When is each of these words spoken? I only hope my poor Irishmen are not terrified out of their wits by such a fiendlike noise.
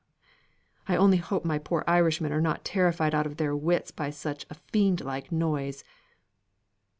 I 0.87 0.95
only 0.95 1.17
hope 1.17 1.45
my 1.45 1.59
poor 1.59 1.83
Irishmen 1.87 2.33
are 2.33 2.41
not 2.41 2.65
terrified 2.65 3.13
out 3.13 3.27
of 3.27 3.37
their 3.37 3.55
wits 3.55 3.91
by 3.91 4.09
such 4.09 4.45
a 4.49 4.55
fiendlike 4.73 5.31
noise. 5.31 5.83